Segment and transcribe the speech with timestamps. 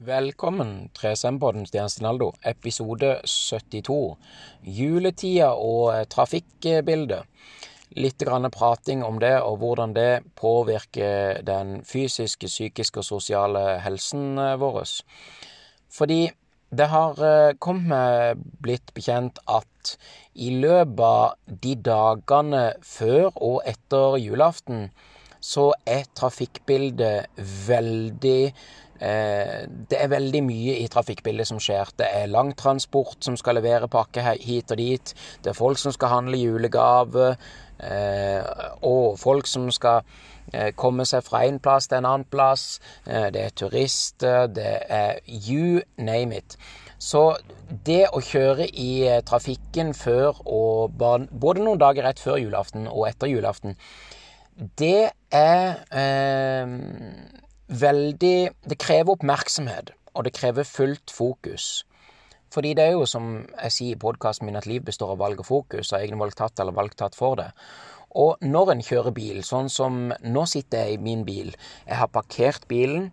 [0.00, 4.14] Velkommen, 3SM-podden Stian Stinaldo, episode 72.
[4.62, 7.26] Juletida og trafikkbildet.
[7.98, 14.38] Litt grann prating om det, og hvordan det påvirker den fysiske, psykiske og sosiale helsen
[14.38, 14.86] eh, vår.
[15.90, 16.20] Fordi
[16.70, 19.96] det har eh, kommet blitt bekjent at
[20.38, 24.92] i løpet av de dagene før og etter julaften,
[25.42, 28.52] så er trafikkbildet veldig
[28.98, 31.92] det er veldig mye i trafikkbildet som skjer.
[32.00, 35.14] Det er langtransport som skal levere pakke hit og dit.
[35.44, 37.36] Det er folk som skal handle julegave.
[37.78, 38.42] Eh,
[38.82, 40.02] og folk som skal
[40.50, 42.80] eh, komme seg fra en plass til en annen plass.
[43.06, 44.50] Det er turister.
[44.50, 46.58] Det er you name it.
[46.98, 47.36] Så
[47.86, 53.30] det å kjøre i trafikken før og både noen dager rett før julaften og etter
[53.30, 53.76] julaften,
[54.80, 56.72] det er eh,
[57.68, 61.84] veldig Det krever oppmerksomhet, og det krever fullt fokus.
[62.52, 65.40] Fordi det er jo, som jeg sier i podkasten min, at liv består av valg
[65.42, 67.50] og fokus, av egne valg tatt eller valg tatt for det.
[68.16, 71.52] Og når en kjører bil, sånn som nå sitter jeg i min bil,
[71.84, 73.10] jeg har parkert bilen.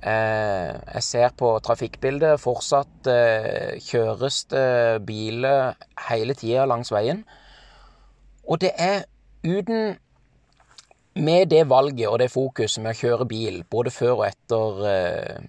[0.00, 2.40] Eh, jeg ser på trafikkbildet.
[2.40, 5.76] Fortsatt eh, kjøres det biler
[6.08, 7.22] hele tida langs veien.
[8.48, 9.04] Og det er
[9.44, 9.98] uten
[11.14, 15.44] med det valget og det fokuset med å kjøre bil både før og etter uh,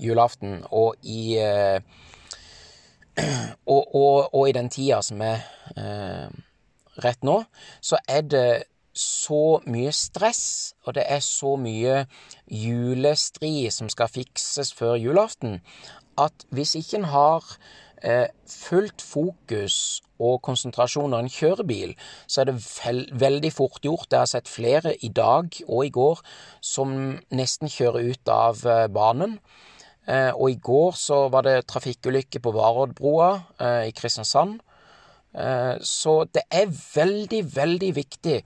[0.00, 1.78] julaften, og i uh,
[3.74, 5.44] og, og, og, i den tida som er
[5.76, 6.28] uh,
[7.04, 7.42] rett nå,
[7.80, 8.48] så er det
[8.98, 12.00] så mye stress, og det er så mye
[12.50, 15.60] julestri som skal fikses før julaften,
[16.18, 17.87] at hvis ikke en har eh,
[18.48, 19.78] fullt fokus
[20.18, 21.94] og konsentrasjon når en kjører bil,
[22.26, 24.10] så er det vel, veldig fort gjort.
[24.10, 26.22] Jeg har sett flere i dag og i går
[26.64, 26.94] som
[27.34, 29.38] nesten kjører ut av eh, banen.
[30.08, 34.58] Eh, og i går så var det trafikkulykke på Varoddbrua eh, i Kristiansand.
[35.36, 38.42] Eh, så det er veldig, veldig viktig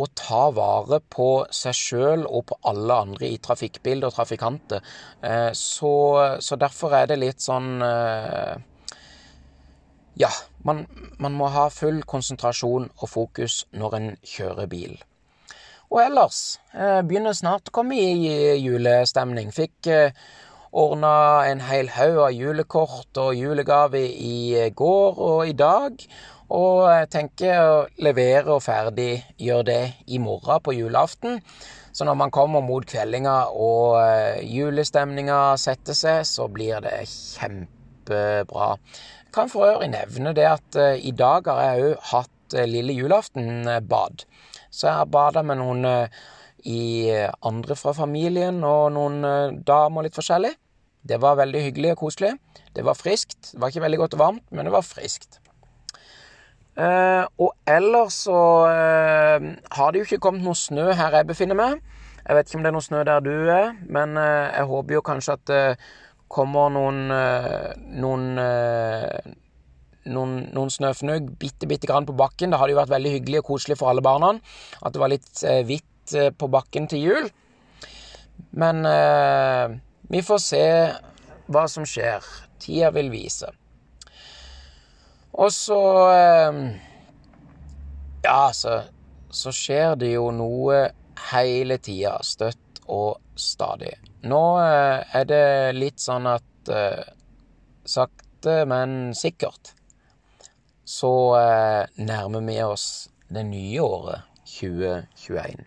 [0.00, 4.84] å ta vare på seg sjøl og på alle andre i trafikkbildet og trafikanter.
[5.26, 5.94] Eh, så,
[6.38, 7.82] så, derfor er det litt sånn
[10.20, 10.30] ja,
[10.64, 10.84] man,
[11.18, 14.98] man, må ha full konsentrasjon og fokus når en kjører bil.
[15.90, 19.50] Og ellers eh, begynner snart å komme i julestemning.
[19.54, 20.20] Fikk eh,
[20.70, 26.06] ordna en hel haug av julekort og julegave i eh, går og i dag.
[26.50, 31.38] Og jeg tenker å levere og ferdig gjøre det i morgen på julaften.
[31.90, 37.02] Så når man kommer mot kveldinga og eh, julestemninga setter seg, så blir det
[38.00, 38.76] kjempebra.
[39.32, 42.92] Kan for øvrig nevne det at uh, i dag har jeg òg hatt uh, lille
[42.92, 44.24] julaften-bad.
[44.70, 45.86] Så jeg har bada med noen
[46.64, 47.10] i
[47.42, 50.52] andre fra familien og noen damer litt forskjellig.
[51.02, 52.34] Det var veldig hyggelig og koselig.
[52.76, 53.52] Det var friskt.
[53.52, 55.40] Det var ikke veldig godt og varmt, men det var friskt.
[56.76, 58.38] og ellers så
[59.72, 61.80] har det jo ikke kommet noe snø her jeg befinner meg.
[62.28, 65.02] Jeg vet ikke om det er noe snø der du er, men jeg håper jo
[65.02, 65.54] kanskje at
[66.30, 67.70] kommer noen eh,
[68.00, 69.32] noen, eh,
[70.14, 72.52] noen, noen snøfnugg bitte, bitte grann på bakken.
[72.52, 74.36] Det hadde jo vært veldig hyggelig og koselig for alle barna
[74.80, 77.30] at det var litt eh, hvitt på bakken til jul.
[78.58, 79.78] Men eh,
[80.10, 80.64] vi får se
[81.50, 82.24] hva som skjer.
[82.60, 83.50] Tida vil vise.
[85.40, 85.80] Og så
[86.12, 86.62] eh,
[88.24, 88.82] Ja, så,
[89.30, 90.82] så skjer det jo noe
[91.30, 92.18] hele tida.
[92.26, 93.94] Støtt og stadig.
[94.20, 95.44] Nå eh, er det
[95.78, 97.04] litt sånn at eh,
[97.88, 99.72] sakte, men sikkert
[100.84, 104.26] så eh, nærmer vi oss det nye året
[104.58, 105.64] 2021.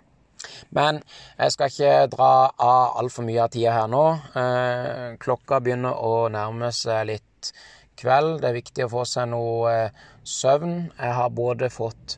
[0.76, 1.00] Men
[1.40, 4.04] jeg skal ikke dra av altfor mye av tida her nå.
[5.24, 7.54] Klokka begynner å nærme seg litt
[7.98, 8.42] kveld.
[8.42, 9.74] Det er viktig å få seg noe
[10.28, 10.76] søvn.
[10.98, 12.18] Jeg har både fått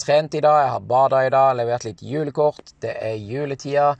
[0.00, 2.74] trent i dag, jeg har bada i dag, levert litt julekort.
[2.80, 3.90] Det er juletida.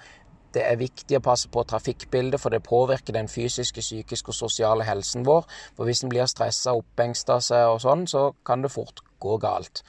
[0.56, 4.86] Det er viktig å passe på trafikkbildet, for det påvirker den fysiske, psykiske og sosiale
[4.88, 5.44] helsen vår.
[5.76, 9.82] For hvis en blir stressa, oppengsta seg og sånn, så kan det fort gå galt.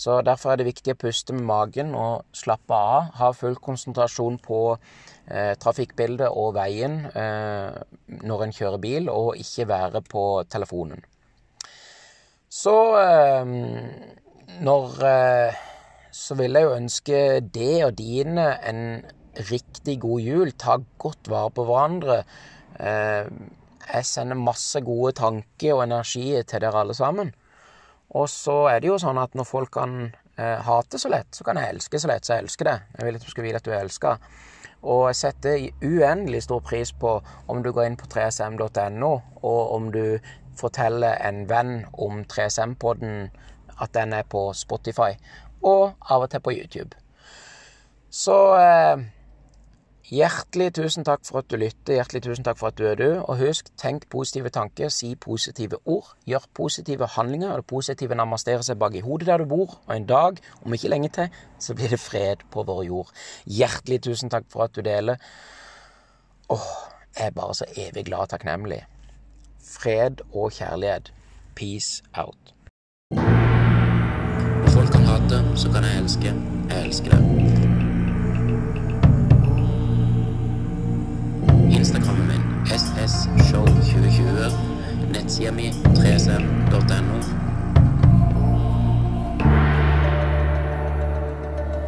[0.00, 3.10] Så derfor er det viktig å puste med magen og slappe av.
[3.20, 7.80] Ha full konsentrasjon på eh, trafikkbildet og veien eh,
[8.24, 11.04] når en kjører bil, og ikke være på telefonen.
[12.50, 13.56] Så eh,
[14.60, 15.66] når eh,
[16.12, 17.18] Så vil jeg jo ønske
[17.54, 18.80] det og dine en
[19.50, 20.52] riktig god jul.
[20.58, 22.22] Ta godt vare på hverandre.
[22.80, 23.30] Eh,
[23.90, 27.32] jeg sender masse gode tanker og energi til dere alle sammen.
[28.10, 31.46] Og så er det jo sånn at når folk kan eh, hate så lett, så
[31.46, 32.26] kan jeg elske så lett.
[32.26, 32.78] Så jeg elsker det.
[32.98, 34.16] Jeg vil at du skal vite at du er elska.
[34.80, 37.18] Og jeg setter uendelig stor pris på
[37.52, 39.10] om du går inn på 3sm.no,
[39.42, 40.18] og om du
[40.56, 43.28] forteller en venn om 3SM-podden,
[43.80, 45.12] at den er på Spotify,
[45.62, 46.96] og av og til på YouTube.
[48.10, 49.04] Så eh,
[50.08, 53.08] hjertelig tusen takk for at du lytter, hjertelig tusen takk for at du er du.
[53.20, 57.52] Og husk, tenk positive tanker, si positive ord, gjør positive handlinger.
[57.52, 60.74] Og det positive namasterer seg bak i hodet der du bor, og en dag, om
[60.74, 63.12] ikke lenge til, så blir det fred på vår jord.
[63.46, 65.20] Hjertelig tusen takk for at du deler.
[66.50, 66.70] Åh,
[67.18, 68.84] jeg er bare så evig glad og takknemlig.
[69.60, 71.12] Fred og kjærlighet.
[71.54, 72.54] Peace out.
[74.70, 76.34] Folk kan hate, så kan jeg elske.
[76.70, 77.89] Jeg elsker det.
[81.90, 84.50] Instagrammen min ssshow2020.
[85.12, 87.20] Nettsida mi 3sm.no.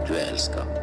[0.08, 0.81] Du er elska.